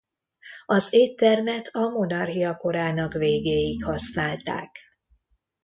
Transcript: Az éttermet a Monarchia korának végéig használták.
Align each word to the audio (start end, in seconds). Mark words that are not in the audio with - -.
Az 0.65 0.93
éttermet 0.93 1.67
a 1.73 1.79
Monarchia 1.89 2.55
korának 2.57 3.13
végéig 3.13 3.83
használták. 3.83 4.77